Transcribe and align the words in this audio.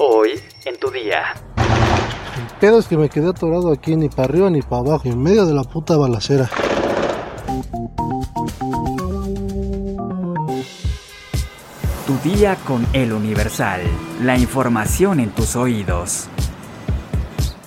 Hoy 0.00 0.40
en 0.64 0.76
tu 0.78 0.92
día. 0.92 1.34
El 1.56 2.58
pedo 2.60 2.78
es 2.78 2.86
que 2.86 2.96
me 2.96 3.08
quedé 3.08 3.30
atorado 3.30 3.72
aquí 3.72 3.96
ni 3.96 4.08
para 4.08 4.28
arriba 4.28 4.48
ni 4.48 4.62
para 4.62 4.82
abajo, 4.82 5.08
en 5.08 5.20
medio 5.20 5.44
de 5.44 5.52
la 5.52 5.64
puta 5.64 5.96
balacera. 5.96 6.48
Tu 12.06 12.30
día 12.30 12.56
con 12.64 12.86
el 12.92 13.12
Universal. 13.12 13.80
La 14.22 14.38
información 14.38 15.18
en 15.18 15.30
tus 15.30 15.56
oídos. 15.56 16.28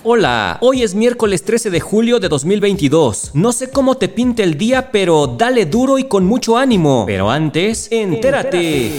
Hola, 0.02 0.56
hoy 0.62 0.84
es 0.84 0.94
miércoles 0.94 1.44
13 1.44 1.68
de 1.68 1.80
julio 1.80 2.18
de 2.18 2.30
2022. 2.30 3.32
No 3.34 3.52
sé 3.52 3.70
cómo 3.70 3.98
te 3.98 4.08
pinte 4.08 4.42
el 4.42 4.56
día, 4.56 4.90
pero 4.90 5.26
dale 5.26 5.66
duro 5.66 5.98
y 5.98 6.04
con 6.04 6.24
mucho 6.24 6.56
ánimo. 6.56 7.04
Pero 7.06 7.30
antes, 7.30 7.88
entérate. 7.92 8.90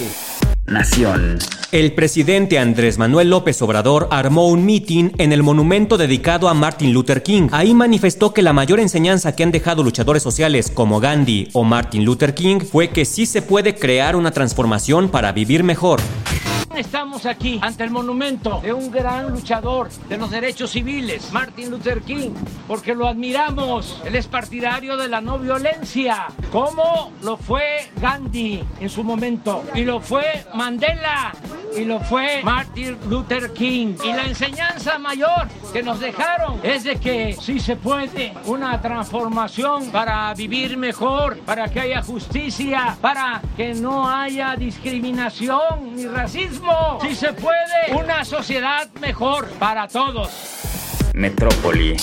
Nación. 0.68 1.40
El 1.74 1.94
presidente 1.94 2.60
Andrés 2.60 3.00
Manuel 3.00 3.32
López 3.32 3.60
Obrador 3.64 4.08
armó 4.12 4.48
un 4.48 4.64
mitin 4.64 5.12
en 5.18 5.34
el 5.34 5.42
monumento 5.42 5.98
dedicado 5.98 6.48
a 6.48 6.54
Martin 6.54 6.94
Luther 6.94 7.24
King. 7.24 7.48
Ahí 7.52 7.74
manifestó 7.74 8.32
que 8.32 8.44
la 8.44 8.54
mayor 8.54 8.80
enseñanza 8.80 9.36
que 9.36 9.42
han 9.42 9.52
dejado 9.52 9.82
luchadores 9.82 10.22
sociales 10.22 10.70
como 10.70 11.00
Gandhi 11.00 11.50
o 11.54 11.64
Martin 11.64 12.06
Luther 12.06 12.36
King 12.36 12.60
fue 12.60 12.90
que 12.90 13.06
sí 13.06 13.26
se 13.26 13.42
puede 13.42 13.74
crear 13.74 14.16
una 14.16 14.30
transformación 14.30 15.10
para 15.10 15.32
vivir 15.32 15.64
mejor. 15.64 16.00
Estamos 16.76 17.28
aquí 17.28 17.60
ante 17.62 17.84
el 17.84 17.92
monumento 17.92 18.60
de 18.62 18.74
un 18.74 18.90
gran 18.90 19.32
luchador 19.32 19.90
de 20.10 20.18
los 20.18 20.32
derechos 20.32 20.72
civiles, 20.72 21.32
Martin 21.32 21.70
Luther 21.70 22.02
King, 22.02 22.32
porque 22.68 22.96
lo 22.96 23.08
admiramos. 23.08 24.02
Él 24.06 24.16
es 24.16 24.26
partidario 24.26 24.98
de 24.98 25.08
la 25.08 25.22
no 25.22 25.38
violencia, 25.38 26.28
como 26.52 27.12
lo 27.22 27.38
fue 27.38 27.92
Gandhi 28.02 28.64
en 28.80 28.90
su 28.90 29.04
momento, 29.04 29.64
y 29.76 29.84
lo 29.84 30.02
fue 30.02 30.24
Mandela, 30.56 31.34
y 31.78 31.86
lo 31.86 32.00
fue 32.00 32.42
Martin 32.44 32.98
Luther 33.10 33.52
King. 33.54 33.96
Y 34.04 34.14
la 34.14 34.26
enseñanza 34.26 34.98
mayor 34.98 35.48
que 35.72 35.84
nos 35.84 36.00
dejaron 36.00 36.60
es 36.64 36.84
de 36.84 36.98
que 36.98 37.36
sí 37.40 37.60
se 37.60 37.76
puede 37.76 38.34
una 38.46 38.82
transformación 38.82 39.90
para 39.92 40.34
vivir 40.34 40.78
mejor, 40.78 41.40
para 41.40 41.68
que 41.68 41.80
haya 41.80 42.02
justicia, 42.02 42.98
para 43.02 43.42
que 43.58 43.74
no 43.74 44.10
haya 44.10 44.56
discriminación 44.56 45.96
ni 45.96 46.06
racismo. 46.06 47.00
Si 47.02 47.16
se 47.16 47.34
puede, 47.34 47.96
una 47.98 48.24
sociedad 48.26 48.90
mejor 49.00 49.48
para 49.60 49.88
todos. 49.88 50.30
Metrópoli. 51.14 51.96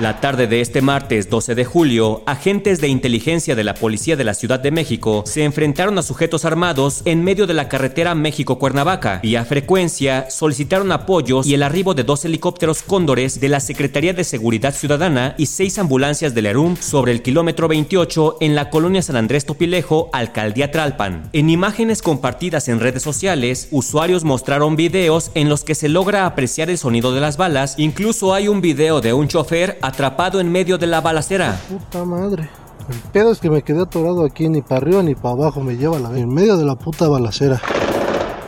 La 0.00 0.20
tarde 0.20 0.46
de 0.46 0.60
este 0.60 0.80
martes 0.80 1.28
12 1.28 1.56
de 1.56 1.64
julio, 1.64 2.22
agentes 2.24 2.80
de 2.80 2.86
inteligencia 2.86 3.56
de 3.56 3.64
la 3.64 3.74
Policía 3.74 4.14
de 4.14 4.22
la 4.22 4.34
Ciudad 4.34 4.60
de 4.60 4.70
México 4.70 5.24
se 5.26 5.42
enfrentaron 5.42 5.98
a 5.98 6.02
sujetos 6.02 6.44
armados 6.44 7.02
en 7.04 7.24
medio 7.24 7.48
de 7.48 7.54
la 7.54 7.68
carretera 7.68 8.14
México-Cuernavaca 8.14 9.18
y 9.24 9.34
a 9.34 9.44
frecuencia 9.44 10.30
solicitaron 10.30 10.92
apoyos 10.92 11.48
y 11.48 11.54
el 11.54 11.64
arribo 11.64 11.94
de 11.94 12.04
dos 12.04 12.24
helicópteros 12.24 12.82
cóndores 12.82 13.40
de 13.40 13.48
la 13.48 13.58
Secretaría 13.58 14.12
de 14.12 14.22
Seguridad 14.22 14.72
Ciudadana 14.72 15.34
y 15.36 15.46
seis 15.46 15.80
ambulancias 15.80 16.32
del 16.32 16.46
ERUM 16.46 16.76
sobre 16.76 17.10
el 17.10 17.20
kilómetro 17.20 17.66
28 17.66 18.36
en 18.40 18.54
la 18.54 18.70
colonia 18.70 19.02
San 19.02 19.16
Andrés 19.16 19.46
Topilejo, 19.46 20.10
Alcaldía 20.12 20.70
Tralpan. 20.70 21.28
En 21.32 21.50
imágenes 21.50 22.02
compartidas 22.02 22.68
en 22.68 22.78
redes 22.78 23.02
sociales, 23.02 23.66
usuarios 23.72 24.22
mostraron 24.22 24.76
videos 24.76 25.32
en 25.34 25.48
los 25.48 25.64
que 25.64 25.74
se 25.74 25.88
logra 25.88 26.24
apreciar 26.24 26.70
el 26.70 26.78
sonido 26.78 27.12
de 27.12 27.20
las 27.20 27.36
balas, 27.36 27.74
incluso 27.78 28.32
hay 28.32 28.46
un 28.46 28.60
video 28.60 29.00
de 29.00 29.12
un 29.12 29.26
chofer 29.26 29.76
atrapado 29.88 30.40
en 30.40 30.50
medio 30.50 30.78
de 30.78 30.86
la 30.86 31.00
balacera. 31.00 31.58
Puta 31.68 32.04
madre. 32.04 32.48
El 32.88 32.98
pedo 33.12 33.32
es 33.32 33.38
que 33.38 33.50
me 33.50 33.62
quedé 33.62 33.82
atorado 33.82 34.24
aquí 34.24 34.48
ni 34.48 34.62
para 34.62 34.76
arriba 34.76 35.02
ni 35.02 35.14
para 35.14 35.34
abajo, 35.34 35.60
me 35.60 35.76
lleva 35.76 35.98
la 35.98 36.16
en 36.16 36.28
medio 36.28 36.56
de 36.56 36.64
la 36.64 36.74
puta 36.74 37.06
balacera. 37.08 37.60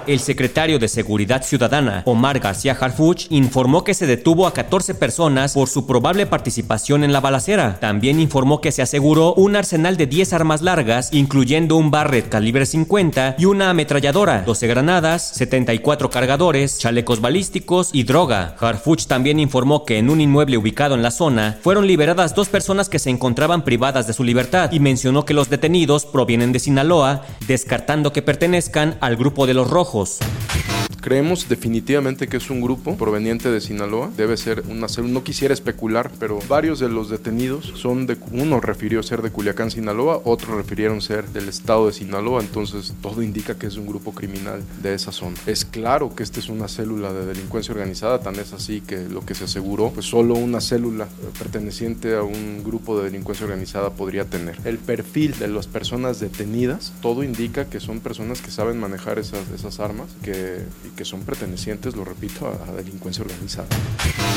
El 0.07 0.21
secretario 0.21 0.79
de 0.79 0.89
Seguridad 0.89 1.43
Ciudadana, 1.45 2.03
Omar 2.07 2.41
García 2.41 2.77
Harfuch, 2.79 3.27
informó 3.31 3.85
que 3.85 3.95
se 3.95 4.07
detuvo 4.07 4.47
a 4.47 4.55
14 4.55 4.95
personas 4.95 5.55
por 5.55 5.69
su 5.69 5.87
probable 5.87 6.27
participación 6.27 7.05
en 7.05 7.13
la 7.13 7.21
balacera. 7.21 7.79
También 7.81 8.21
informó 8.21 8.61
que 8.61 8.73
se 8.73 8.83
aseguró 8.83 9.35
un 9.35 9.57
arsenal 9.57 9.97
de 9.97 10.07
10 10.07 10.33
armas 10.33 10.63
largas, 10.63 11.11
incluyendo 11.13 11.77
un 11.77 11.91
Barrett 11.91 12.29
calibre 12.29 12.67
50 12.67 13.37
y 13.39 13.45
una 13.45 13.71
ametralladora, 13.71 14.43
12 14.43 14.67
granadas, 14.67 15.23
74 15.35 16.11
cargadores, 16.11 16.79
chalecos 16.79 17.21
balísticos 17.21 17.91
y 17.93 18.05
droga. 18.05 18.57
Harfuch 18.59 19.07
también 19.07 19.39
informó 19.39 19.85
que 19.85 19.99
en 19.99 20.11
un 20.11 20.21
inmueble 20.21 20.57
ubicado 20.57 20.95
en 20.95 21.03
la 21.03 21.11
zona 21.11 21.59
fueron 21.63 21.87
liberadas 21.87 22.35
dos 22.35 22.49
personas 22.49 22.89
que 22.89 22.99
se 22.99 23.11
encontraban 23.11 23.65
privadas 23.65 24.07
de 24.07 24.13
su 24.13 24.25
libertad 24.25 24.73
y 24.73 24.81
mencionó 24.81 25.25
que 25.25 25.35
los 25.35 25.51
detenidos 25.51 26.07
provienen 26.07 26.53
de 26.53 26.59
Sinaloa, 26.59 27.23
descartando 27.47 28.13
que 28.13 28.23
pertenezcan 28.23 28.97
al 29.01 29.17
grupo 29.17 29.47
de 29.47 29.55
los 29.55 29.69
rojos. 29.69 29.90
Տիրախոս։ 29.91 30.80
Creemos 31.01 31.49
definitivamente 31.49 32.29
que 32.29 32.37
es 32.37 32.51
un 32.51 32.61
grupo 32.61 32.97
proveniente 32.97 33.51
de 33.51 33.61
Sinaloa. 33.61 34.11
Debe 34.17 34.37
ser 34.37 34.65
una 34.69 34.87
célula. 34.87 35.15
No 35.15 35.25
quisiera 35.25 35.55
especular, 35.55 36.11
pero 36.19 36.39
varios 36.49 36.79
de 36.79 36.89
los 36.89 37.09
detenidos 37.09 37.73
son 37.77 38.07
de. 38.07 38.19
Uno 38.33 38.61
refirió 38.61 39.03
ser 39.03 39.23
de 39.23 39.31
Culiacán, 39.31 39.71
Sinaloa, 39.71 40.21
otros 40.25 40.57
refirieron 40.57 41.01
ser 41.01 41.27
del 41.29 41.49
estado 41.49 41.87
de 41.87 41.95
Sinaloa. 41.95 42.43
Entonces, 42.43 42.95
todo 43.01 43.23
indica 43.23 43.59
que 43.59 43.67
es 43.67 43.77
un 43.77 43.87
grupo 43.87 44.13
criminal 44.13 44.63
de 44.83 44.95
esa 44.95 45.11
zona. 45.11 45.37
Es 45.47 45.65
claro 45.65 46.15
que 46.15 46.23
esta 46.23 46.39
es 46.39 46.49
una 46.49 46.69
célula 46.69 47.13
de 47.13 47.25
delincuencia 47.25 47.73
organizada, 47.73 48.21
tan 48.21 48.37
es 48.37 48.53
así 48.53 48.83
que 48.83 49.09
lo 49.09 49.25
que 49.25 49.35
se 49.35 49.45
aseguró, 49.45 49.91
pues 49.91 50.07
solo 50.07 50.35
una 50.35 50.61
célula 50.61 51.09
perteneciente 51.39 52.15
a 52.15 52.23
un 52.23 52.63
grupo 52.63 52.99
de 52.99 53.05
delincuencia 53.05 53.47
organizada 53.47 53.91
podría 53.91 54.27
tener. 54.27 54.59
El 54.65 54.79
perfil 54.79 55.39
de 55.39 55.49
las 55.49 55.67
personas 55.67 56.21
detenidas, 56.21 56.93
todo 57.01 57.23
indica 57.25 57.65
que 57.65 57.81
son 57.81 58.01
personas 58.01 58.43
que 58.43 58.51
saben 58.51 58.79
manejar 58.79 59.19
esas, 59.19 59.51
esas 59.55 59.81
armas, 59.81 60.09
que 60.23 60.59
que 60.97 61.05
son 61.05 61.21
pertenecientes, 61.21 61.97
lo 61.97 62.05
repito, 62.05 62.47
a, 62.47 62.73
delincuencia 62.73 63.25
organizada. 63.25 63.69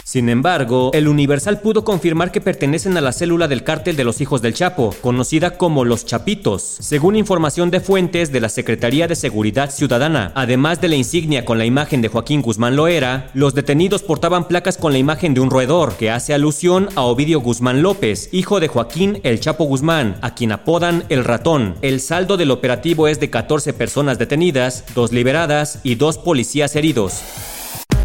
Sin 0.04 0.30
embargo, 0.30 0.92
el 0.94 1.08
Universal 1.08 1.62
pudo 1.62 1.84
confirmar 1.84 2.32
que 2.32 2.42
pertenecen 2.42 2.98
a 2.98 3.02
la 3.02 3.14
célula 3.14 3.48
del 3.48 3.64
cártel 3.64 3.96
de 3.96 4.04
los 4.04 4.22
hijos 4.22 4.42
del 4.42 4.54
Chapo, 4.54 4.94
conocida 5.02 5.58
como 5.58 5.86
los 5.86 6.06
Chapitos, 6.06 6.62
según 6.80 7.16
información 7.16 7.72
de 7.72 7.80
fuentes 7.80 8.32
de 8.32 8.40
la 8.40 8.50
Secretaría 8.50 9.08
de 9.08 9.16
Seguridad 9.16 9.72
Ciudadana. 9.72 10.32
Además 10.36 10.82
de 10.82 10.90
la 10.90 10.96
insignia 10.96 11.46
con 11.46 11.58
la 11.58 11.66
imagen 11.66 12.02
de 12.02 12.10
Joaquín 12.10 12.42
Guzmán 12.42 12.76
Loera, 12.76 13.32
los 13.34 13.56
detenidos 13.56 14.04
portaban 14.04 14.48
placas 14.48 14.78
con 14.78 14.92
la 14.92 15.00
imagen 15.00 15.34
de 15.34 15.40
un 15.40 15.50
roedor, 15.50 15.96
que 15.96 16.12
hace 16.12 16.34
alusión 16.34 16.90
a 16.96 17.02
Ovidio 17.02 17.40
Guzmán 17.40 17.82
López, 17.82 18.30
hijo 18.32 18.60
de 18.60 18.68
Joaquín 18.68 19.20
El 19.24 19.40
Chapo 19.40 19.64
Guzmán, 19.64 20.18
a 20.22 20.36
quien 20.36 20.52
apodan 20.52 21.06
El 21.10 21.24
Ratón. 21.24 21.76
El 21.82 22.02
saldo 22.02 22.38
del 22.38 22.52
operativo 22.52 23.08
es 23.08 23.20
de 23.20 23.30
14 23.30 23.74
personas 23.74 24.20
detenidas, 24.20 24.84
dos 24.94 25.12
liberadas 25.12 25.80
y 25.84 25.96
dos 25.96 26.18
policías 26.18 26.43
heridos. 26.76 27.22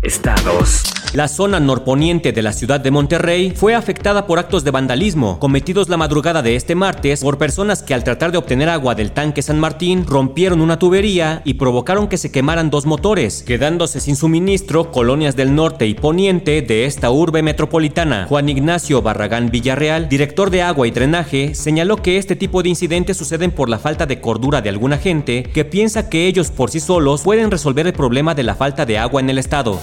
Estados. 0.03 0.97
La 1.14 1.26
zona 1.26 1.58
norponiente 1.58 2.32
de 2.32 2.42
la 2.42 2.52
ciudad 2.52 2.80
de 2.80 2.91
Monterrey 2.91 3.54
fue 3.56 3.74
afectada 3.74 4.26
por 4.26 4.38
actos 4.38 4.62
de 4.62 4.70
vandalismo 4.70 5.38
cometidos 5.38 5.88
la 5.88 5.96
madrugada 5.96 6.42
de 6.42 6.54
este 6.54 6.74
martes 6.74 7.22
por 7.22 7.38
personas 7.38 7.82
que 7.82 7.94
al 7.94 8.04
tratar 8.04 8.30
de 8.30 8.36
obtener 8.36 8.69
agua 8.69 8.94
del 8.94 9.12
tanque 9.12 9.41
San 9.41 9.58
Martín 9.58 10.04
rompieron 10.06 10.60
una 10.60 10.78
tubería 10.78 11.41
y 11.46 11.54
provocaron 11.54 12.08
que 12.08 12.19
se 12.19 12.30
quemaran 12.30 12.69
dos 12.69 12.84
motores, 12.84 13.42
quedándose 13.42 14.00
sin 14.00 14.16
suministro 14.16 14.92
colonias 14.92 15.34
del 15.34 15.54
norte 15.54 15.86
y 15.86 15.94
poniente 15.94 16.60
de 16.60 16.84
esta 16.84 17.10
urbe 17.10 17.42
metropolitana. 17.42 18.26
Juan 18.28 18.50
Ignacio 18.50 19.00
Barragán 19.00 19.50
Villarreal, 19.50 20.10
director 20.10 20.50
de 20.50 20.60
agua 20.60 20.86
y 20.86 20.90
drenaje, 20.90 21.54
señaló 21.54 21.96
que 21.96 22.19
este 22.19 22.36
tipo 22.36 22.62
de 22.62 22.69
incidentes 22.69 23.16
suceden 23.16 23.50
por 23.50 23.70
la 23.70 23.78
falta 23.78 24.04
de 24.04 24.20
cordura 24.20 24.60
de 24.60 24.69
alguna 24.69 24.98
gente 24.98 25.44
que 25.44 25.64
piensa 25.64 26.10
que 26.10 26.26
ellos 26.26 26.50
por 26.50 26.69
sí 26.70 26.80
solos 26.80 27.22
pueden 27.22 27.50
resolver 27.50 27.86
el 27.86 27.94
problema 27.94 28.34
de 28.34 28.42
la 28.42 28.54
falta 28.54 28.84
de 28.84 28.98
agua 28.98 29.22
en 29.22 29.30
el 29.30 29.38
estado. 29.38 29.80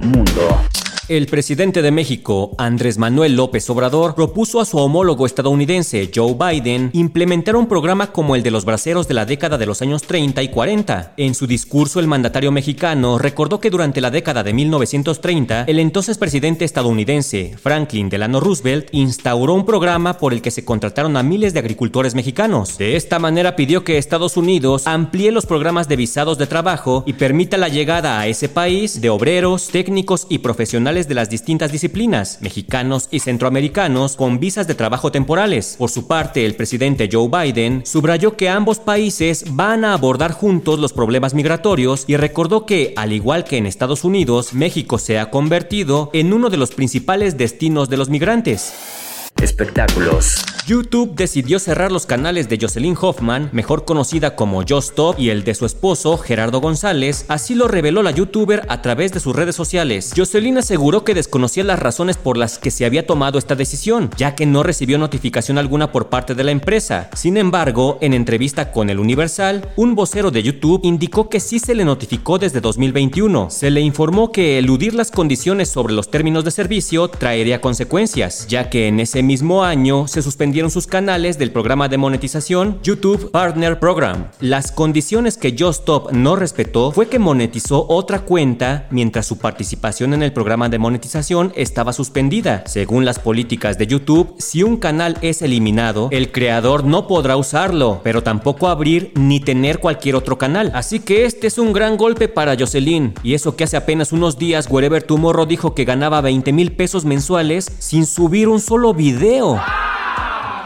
Mundo. 0.00 0.73
El 1.06 1.26
presidente 1.26 1.82
de 1.82 1.90
México, 1.90 2.52
Andrés 2.56 2.96
Manuel 2.96 3.36
López 3.36 3.68
Obrador, 3.68 4.14
propuso 4.14 4.58
a 4.58 4.64
su 4.64 4.78
homólogo 4.78 5.26
estadounidense, 5.26 6.10
Joe 6.14 6.32
Biden, 6.32 6.88
implementar 6.94 7.56
un 7.56 7.66
programa 7.66 8.10
como 8.10 8.34
el 8.34 8.42
de 8.42 8.50
los 8.50 8.64
braceros 8.64 9.06
de 9.06 9.12
la 9.12 9.26
década 9.26 9.58
de 9.58 9.66
los 9.66 9.82
años 9.82 10.00
30 10.04 10.42
y 10.42 10.48
40. 10.48 11.12
En 11.18 11.34
su 11.34 11.46
discurso, 11.46 12.00
el 12.00 12.06
mandatario 12.06 12.50
mexicano 12.52 13.18
recordó 13.18 13.60
que 13.60 13.68
durante 13.68 14.00
la 14.00 14.10
década 14.10 14.42
de 14.42 14.54
1930, 14.54 15.64
el 15.64 15.78
entonces 15.78 16.16
presidente 16.16 16.64
estadounidense, 16.64 17.54
Franklin 17.60 18.08
Delano 18.08 18.40
Roosevelt, 18.40 18.88
instauró 18.92 19.52
un 19.52 19.66
programa 19.66 20.16
por 20.16 20.32
el 20.32 20.40
que 20.40 20.50
se 20.50 20.64
contrataron 20.64 21.18
a 21.18 21.22
miles 21.22 21.52
de 21.52 21.60
agricultores 21.60 22.14
mexicanos. 22.14 22.78
De 22.78 22.96
esta 22.96 23.18
manera 23.18 23.56
pidió 23.56 23.84
que 23.84 23.98
Estados 23.98 24.38
Unidos 24.38 24.86
amplíe 24.86 25.32
los 25.32 25.44
programas 25.44 25.86
de 25.86 25.96
visados 25.96 26.38
de 26.38 26.46
trabajo 26.46 27.04
y 27.06 27.12
permita 27.12 27.58
la 27.58 27.68
llegada 27.68 28.18
a 28.18 28.26
ese 28.26 28.48
país 28.48 29.02
de 29.02 29.10
obreros, 29.10 29.68
técnicos 29.68 30.26
y 30.30 30.38
profesionales 30.38 30.93
de 30.94 31.14
las 31.14 31.28
distintas 31.28 31.72
disciplinas, 31.72 32.38
mexicanos 32.40 33.08
y 33.10 33.18
centroamericanos, 33.18 34.14
con 34.14 34.38
visas 34.38 34.68
de 34.68 34.76
trabajo 34.76 35.10
temporales. 35.10 35.74
Por 35.76 35.90
su 35.90 36.06
parte, 36.06 36.46
el 36.46 36.54
presidente 36.54 37.08
Joe 37.10 37.28
Biden 37.28 37.82
subrayó 37.84 38.36
que 38.36 38.48
ambos 38.48 38.78
países 38.78 39.44
van 39.50 39.84
a 39.84 39.92
abordar 39.92 40.30
juntos 40.30 40.78
los 40.78 40.92
problemas 40.92 41.34
migratorios 41.34 42.04
y 42.06 42.16
recordó 42.16 42.64
que, 42.64 42.94
al 42.96 43.12
igual 43.12 43.42
que 43.42 43.56
en 43.56 43.66
Estados 43.66 44.04
Unidos, 44.04 44.54
México 44.54 44.98
se 44.98 45.18
ha 45.18 45.30
convertido 45.30 46.10
en 46.12 46.32
uno 46.32 46.48
de 46.48 46.56
los 46.56 46.70
principales 46.70 47.36
destinos 47.36 47.88
de 47.88 47.96
los 47.96 48.08
migrantes. 48.08 49.03
Espectáculos. 49.44 50.44
YouTube 50.66 51.14
decidió 51.14 51.58
cerrar 51.58 51.92
los 51.92 52.06
canales 52.06 52.48
de 52.48 52.58
Jocelyn 52.58 52.96
Hoffman, 52.98 53.50
mejor 53.52 53.84
conocida 53.84 54.34
como 54.34 54.62
Just 54.66 54.90
Stop, 54.90 55.20
y 55.20 55.28
el 55.28 55.44
de 55.44 55.54
su 55.54 55.66
esposo, 55.66 56.16
Gerardo 56.16 56.62
González, 56.62 57.26
así 57.28 57.54
lo 57.54 57.68
reveló 57.68 58.02
la 58.02 58.12
youtuber 58.12 58.62
a 58.68 58.80
través 58.80 59.12
de 59.12 59.20
sus 59.20 59.36
redes 59.36 59.54
sociales. 59.54 60.14
Jocelyn 60.16 60.56
aseguró 60.56 61.04
que 61.04 61.12
desconocía 61.12 61.64
las 61.64 61.78
razones 61.78 62.16
por 62.16 62.38
las 62.38 62.58
que 62.58 62.70
se 62.70 62.86
había 62.86 63.06
tomado 63.06 63.38
esta 63.38 63.56
decisión, 63.56 64.08
ya 64.16 64.34
que 64.34 64.46
no 64.46 64.62
recibió 64.62 64.96
notificación 64.96 65.58
alguna 65.58 65.92
por 65.92 66.08
parte 66.08 66.34
de 66.34 66.44
la 66.44 66.50
empresa. 66.50 67.10
Sin 67.14 67.36
embargo, 67.36 67.98
en 68.00 68.14
entrevista 68.14 68.72
con 68.72 68.88
el 68.88 68.98
Universal, 68.98 69.68
un 69.76 69.94
vocero 69.94 70.30
de 70.30 70.42
YouTube 70.42 70.80
indicó 70.82 71.28
que 71.28 71.40
sí 71.40 71.58
se 71.58 71.74
le 71.74 71.84
notificó 71.84 72.38
desde 72.38 72.62
2021. 72.62 73.50
Se 73.50 73.70
le 73.70 73.82
informó 73.82 74.32
que 74.32 74.58
eludir 74.58 74.94
las 74.94 75.10
condiciones 75.10 75.68
sobre 75.68 75.92
los 75.92 76.10
términos 76.10 76.42
de 76.44 76.52
servicio 76.52 77.08
traería 77.08 77.60
consecuencias, 77.60 78.46
ya 78.48 78.70
que 78.70 78.88
en 78.88 79.00
ese 79.00 79.22
mismo 79.22 79.33
año 79.62 80.06
se 80.06 80.22
suspendió 80.22 80.54
sus 80.70 80.86
canales 80.86 81.38
del 81.38 81.50
programa 81.50 81.88
de 81.88 81.98
monetización 81.98 82.78
YouTube 82.82 83.30
Partner 83.30 83.78
Program. 83.78 84.28
Las 84.40 84.70
condiciones 84.70 85.36
que 85.36 85.48
Stop 85.48 86.12
no 86.12 86.36
respetó 86.36 86.92
fue 86.92 87.08
que 87.08 87.18
monetizó 87.18 87.86
otra 87.88 88.20
cuenta 88.20 88.86
mientras 88.90 89.26
su 89.26 89.38
participación 89.38 90.14
en 90.14 90.22
el 90.22 90.32
programa 90.32 90.68
de 90.68 90.78
monetización 90.78 91.52
estaba 91.56 91.92
suspendida. 91.92 92.62
Según 92.66 93.04
las 93.04 93.18
políticas 93.18 93.76
de 93.76 93.86
YouTube, 93.86 94.34
si 94.38 94.62
un 94.62 94.76
canal 94.76 95.18
es 95.20 95.42
eliminado, 95.42 96.08
el 96.12 96.30
creador 96.30 96.84
no 96.84 97.06
podrá 97.06 97.36
usarlo, 97.36 98.00
pero 98.04 98.22
tampoco 98.22 98.68
abrir 98.68 99.12
ni 99.16 99.40
tener 99.40 99.80
cualquier 99.80 100.16
otro 100.16 100.38
canal. 100.38 100.70
Así 100.74 101.00
que 101.00 101.24
este 101.24 101.46
es 101.46 101.58
un 101.58 101.72
gran 101.72 101.96
golpe 101.96 102.28
para 102.28 102.56
Jocelyn. 102.56 103.14
Y 103.22 103.34
eso 103.34 103.56
que 103.56 103.64
hace 103.64 103.76
apenas 103.76 104.12
unos 104.12 104.38
días 104.38 104.68
Wherever 104.70 105.02
Tomorrow 105.02 105.46
dijo 105.46 105.74
que 105.74 105.84
ganaba 105.84 106.20
20 106.20 106.52
mil 106.52 106.72
pesos 106.72 107.04
mensuales 107.04 107.70
sin 107.78 108.06
subir 108.06 108.48
un 108.48 108.60
solo 108.60 108.94
video. 108.94 109.13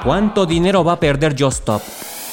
¿Cuánto 0.05 0.47
dinero 0.47 0.85
va 0.85 0.95
a 0.95 1.01
perder 1.01 1.37
Just 1.39 1.61
Stop? 1.61 1.83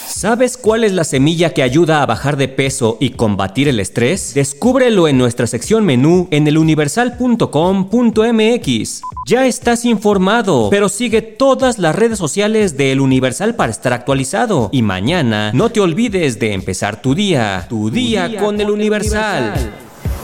¿Sabes 0.07 0.55
cuál 0.55 0.85
es 0.85 0.93
la 0.93 1.03
semilla 1.03 1.53
que 1.53 1.61
ayuda 1.61 2.01
a 2.01 2.05
bajar 2.05 2.37
de 2.37 2.47
peso 2.47 2.95
y 3.01 3.09
combatir 3.11 3.67
el 3.67 3.81
estrés? 3.81 4.33
Descúbrelo 4.33 5.09
en 5.09 5.17
nuestra 5.17 5.45
sección 5.45 5.83
menú 5.83 6.29
en 6.31 6.47
eluniversal.com.mx. 6.47 9.01
Ya 9.27 9.45
estás 9.45 9.83
informado, 9.83 10.69
pero 10.69 10.87
sigue 10.87 11.21
todas 11.21 11.79
las 11.79 11.95
redes 11.95 12.17
sociales 12.17 12.77
de 12.77 12.93
El 12.93 13.01
Universal 13.01 13.55
para 13.55 13.71
estar 13.71 13.91
actualizado. 13.91 14.69
Y 14.71 14.83
mañana 14.83 15.51
no 15.53 15.69
te 15.69 15.81
olvides 15.81 16.39
de 16.39 16.53
empezar 16.53 17.01
tu 17.01 17.13
día, 17.13 17.65
tu, 17.67 17.89
día, 17.89 18.39
con, 18.39 18.61
El 18.61 18.69
Universal. 18.69 19.53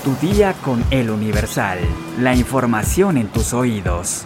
Tu 0.06 0.16
día 0.26 0.54
con 0.64 0.86
El 0.92 1.10
Universal. 1.10 1.80
La 2.20 2.34
información 2.34 3.18
en 3.18 3.28
tus 3.28 3.54
oídos. 3.54 4.26